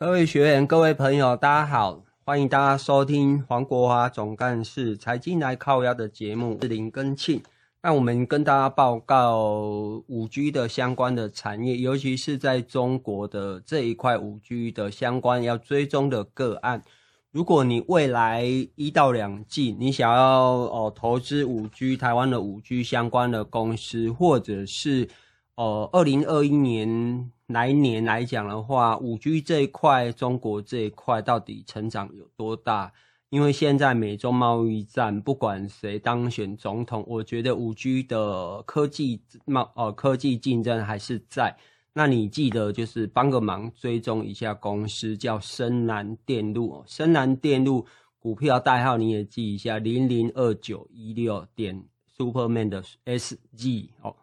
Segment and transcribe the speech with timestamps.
[0.00, 6.56] 各位学员、各位朋友，大家好，欢迎大家收听黄国华总干事财经来靠腰的节目。
[6.62, 7.42] 是林根庆，
[7.82, 16.84] 那我们跟大家报告五 G 的相关的产业，尤其是在中国的这一块五 G 的相关要追踪的个案。
[17.32, 18.44] 如果你未来
[18.76, 25.08] 一到两季，你想要哦投资五 G 台湾的五 G 相关的公司，或者是
[25.56, 27.32] 哦二零二一年。
[27.48, 32.92] 来年来讲的话，五 G 这一块，中国这一块到底成长有多大？
[33.30, 41.56] 因为现在美中贸易战，不管谁当选总统，我觉得五 G 的科技贸呃科技竞争还是在。
[41.94, 47.86] 那你记得就是帮个忙，追踪一下公司叫深南电路，深南电路
[48.18, 51.82] 股票代号你也记一下，零零二九一六点
[52.14, 54.14] Superman 的 SG 哦。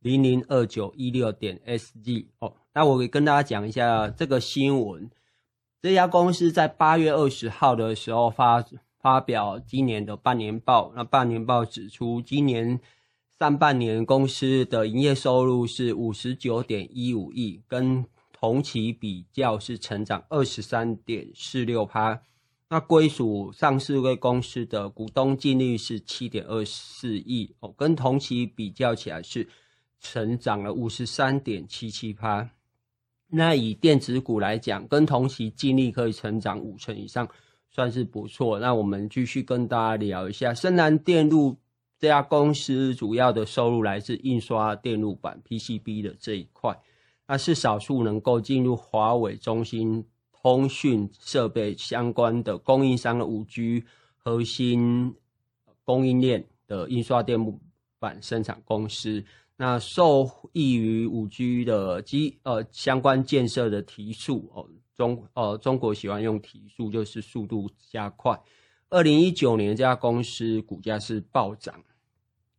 [0.00, 5.10] 零零二九一六点 SG 哦，那我跟大家讲一下这个新闻。
[5.82, 8.64] 这家公司在八月二十号的时候发
[8.98, 10.90] 发表今年的半年报。
[10.96, 12.80] 那半年报指出，今年
[13.38, 22.22] 上半年公司的营业收入是五十九点一五亿，跟同期比较是成长二十三点四六趴。
[22.70, 29.46] 那归属上市柜公司的股东净利是七点二四亿哦，跟同期比较起来是。
[30.04, 32.50] 成长了五十三点七七趴，
[33.34, 37.26] 那以电子股来讲，跟同期净利可以成长五成以上，
[37.70, 38.58] 算是不错。
[38.58, 41.56] 那我们继续跟大家聊一下，深南电路
[41.98, 46.78] 这家公司主要的收入来自印刷电路板 PCB 的这一块，
[47.26, 53.84] 那是少数能够进入华为、中兴通讯设备相关的供应商的五 G
[54.18, 55.14] 核心
[55.84, 57.58] 供应链的印刷电路
[57.98, 59.24] 板生产公司。
[59.62, 68.42] 那受益于五 G 的基呃相关建设的提速哦，中呃中国喜欢用提速，就是速度加快。
[68.90, 71.80] 二零一九年这家公司股价是暴涨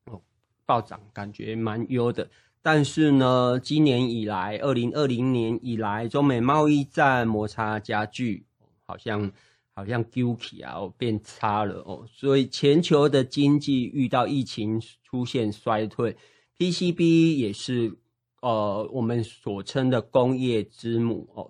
[0.06, 0.22] 哦，
[0.66, 2.30] 暴涨感觉蛮优的。
[2.62, 8.46] 但是呢，今年以来，二零二零年以来，中美贸易战摩擦加剧，
[8.86, 9.30] 好像
[9.74, 16.16] 好像经济啊变差了哦，所以全球的经济遇到疫情出现衰退。
[16.58, 17.98] PCB 也是
[18.42, 21.50] 呃我们所称的工业之母哦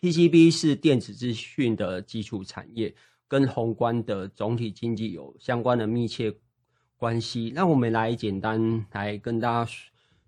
[0.00, 2.94] ，PCB 是电子资讯的基础产业，
[3.26, 6.34] 跟宏观的总体经济有相关的密切
[6.96, 7.52] 关系。
[7.54, 9.72] 那我们来简单来跟大家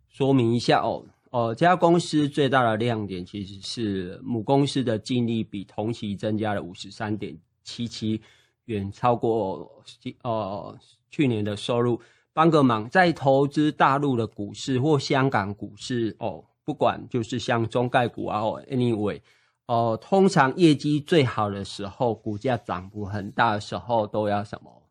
[0.08, 8.20] 说明一下哦，呃，这家公司最大的亮点其实是母公司的净利比同期增加了五十三点七七，
[8.66, 9.82] 远超过
[10.22, 10.78] 呃
[11.10, 12.00] 去年的收入。
[12.34, 19.20] 帮个忙，在投资大陆的股市或香港股市哦，不管就是像中概股啊哦，anyway，
[19.66, 24.82] 哦，通常业绩最好的时候，股价涨幅很大的时候，都要什么？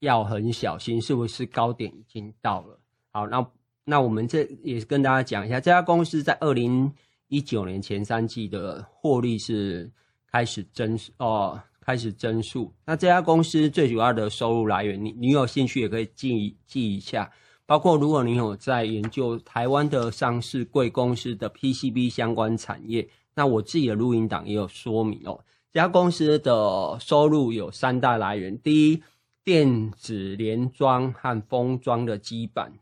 [0.00, 2.78] 要很小心，是不是高点已经到了？
[3.10, 3.46] 好，那
[3.84, 6.92] 那我们这也跟大家讲一下，这家公司在二零
[7.28, 9.90] 一九年前三季的获利是
[10.30, 11.58] 开始增哦。
[11.84, 12.72] 开始增速。
[12.86, 17.30] 那这家公司最主要的收入来源，你你有兴趣也可以记记一下。
[17.66, 25.42] 包括如果你有在研究台湾的上市贵公司的 PCB 相关产业，那我自己的录音档也有说明哦。
[25.72, 29.02] 这家公司的收入有三大来源：第一，
[29.42, 32.74] 电子联装和封装的基板。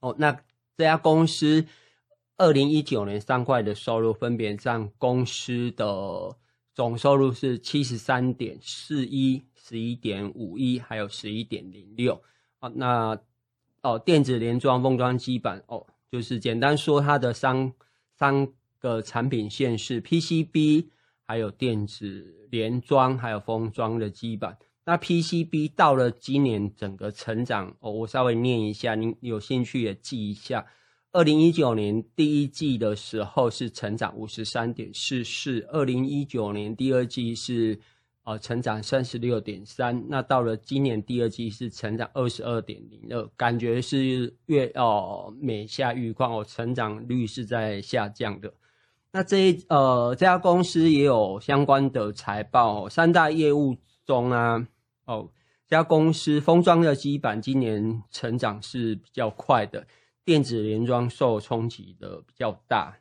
[0.00, 0.32] 哦，那
[0.76, 1.66] 这家公司
[2.38, 6.36] 二零一九年三块的收入分别占公司的。
[6.74, 12.22] 总收入是七十三点四一、十一点五一，还有十一点零六。
[12.60, 13.18] 啊，那
[13.82, 17.72] 哦，电子联装封装基板哦，就是简单说，它的三
[18.16, 18.48] 三
[18.78, 20.86] 个产品线是 PCB，
[21.26, 24.56] 还有电子联装，还有封装的基板。
[24.84, 30.66] 那 PCB 到了今年整个成长哦，我稍微念一下，您有兴趣也记一下。
[31.14, 37.78] 二零一九年第一季的时候是成长五十三点四四，二零一九年第二季是
[38.24, 48.54] 呃成长三十六点三，那到了今年第二季是成长二十二点零二，感觉是越哦每下愈况哦，成长率是在下降的。
[49.10, 53.76] 那这一呃这家公司也有相关的财报，三大业务
[54.06, 54.66] 中啊，
[55.04, 55.28] 哦，
[55.68, 59.86] 这家公司封装的基板今年成长是比较快的，
[60.24, 62.96] 电子联装受冲击的比较大。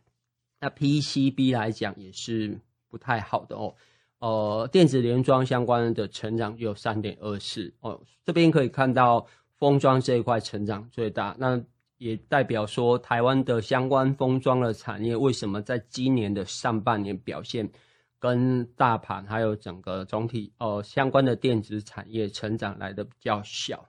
[0.59, 3.75] 那 PCB 来讲也是不太好的哦，
[4.19, 9.25] 呃，电子联装相关的成长就有三点二四哦，这边可以看到
[9.57, 11.59] 封装这一块成长最大，那
[11.97, 17.71] 也代表说台湾的相关封装的产业为什么在今年的上半年表现
[18.19, 23.88] 跟大盘还有整个总体呃相关的电子产业成长来的比较小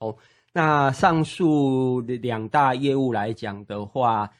[0.00, 0.16] 哦，
[0.56, 4.30] 那上述两大业务来讲的话。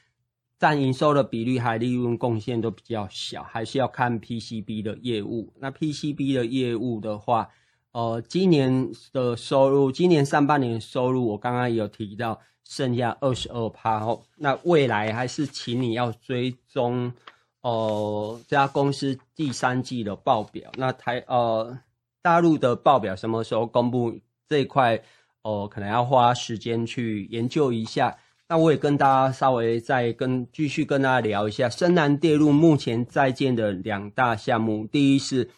[0.59, 5.53] 占营收的比率还利润贡献都比较小，还是要看 PCB 的业务。
[5.59, 7.47] 那 PCB 的业务的话，
[7.91, 14.23] 呃，今年的收入，今年上半年收入，我刚刚有提到，剩下二十二趴哦。
[14.37, 17.13] 那未来还是请你要追踪，
[17.61, 20.71] 呃，这家公司第三季的报表。
[20.75, 21.77] 那台呃
[22.23, 24.19] 大陆的报表什么时候公布？
[24.49, 24.99] 这一块，
[25.47, 28.17] 哦，可能要花时间去研究一下。
[28.49, 35.49] 那我也跟大家稍微再跟继续跟大家聊一下深南电路目前在建的两大项目，第一是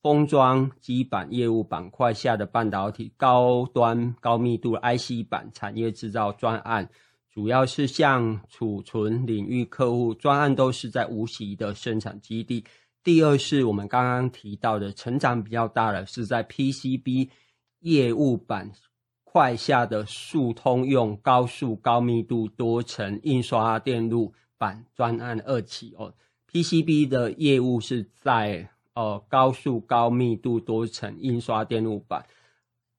[0.00, 6.88] 封装基板业务板块下的半导体高端高密度 IC 板产业制造专案，
[7.30, 12.64] 主要是向储存领域客户专案都是在无锡的生产基地。
[13.02, 17.28] 第二是我们刚刚提到的成长比较大的是在 PCB
[17.80, 18.72] 业务板。
[19.34, 26.14] 块下的速通用高速高密度多层印刷电路板专案二期哦
[26.52, 32.24] ，PCB 的业务是在呃高速高密度多层印刷电路板，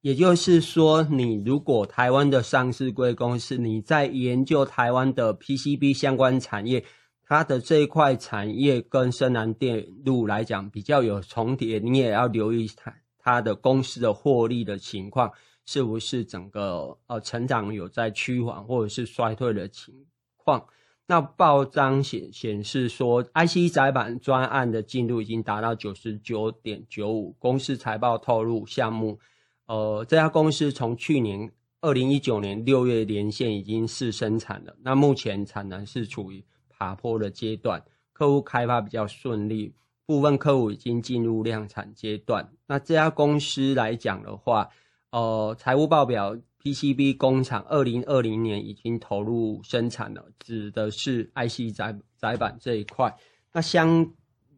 [0.01, 6.83] 也就是说，你如果台湾的上市贵公司，你在研究台湾的 PCB 相关产业，
[7.23, 15.31] 它的这一块产业跟深南电路来讲比较有重叠，你也要留意它它的公司的获利的情况。
[15.65, 20.05] 是不是整个呃成长有在趋缓或者是衰退的情
[20.37, 20.65] 况？
[21.07, 27.35] 那报章显显示说，IC 载板专案的进度已经达到九十九点九五。
[27.37, 29.19] 公司财报透露，项目
[29.67, 31.51] 呃这家公司从去年
[31.81, 34.75] 二零一九年六月连线已经试生产了。
[34.81, 39.75] 那目前产能是处于爬坡的阶段，客户开发比较顺利，
[40.07, 42.51] 部分客户已经进入量产阶段。
[42.65, 44.69] 那这家公司来讲的话，
[45.15, 53.15] 呃，财务报表，PCB 工厂二零二零年已经投入生产了，指的是 IC 载载板这一块。
[53.53, 54.11] 那相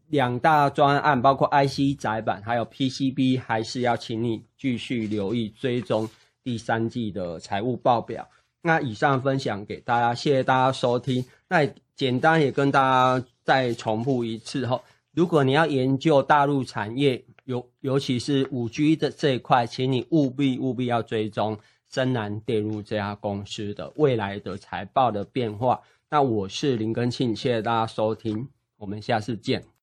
[0.08, 6.10] 两大专案，包括 IC 载板还有 PCB，还是要请你继续留意追踪
[6.44, 8.28] 第三季的财务报表。
[8.64, 11.24] 那以上分享给大家，谢谢大家收听。
[11.48, 14.82] 那简单也跟大家再重复一次哈，
[15.18, 17.26] 如果你要研究大陆产业。
[17.48, 21.58] 尤尤其是五 G 的这一块，请你务必务必要追踪
[21.90, 25.80] 深南电路这家公司的未来的财报的变化。
[26.10, 29.77] 那我是林根庆，谢谢大家收听，我们下次见。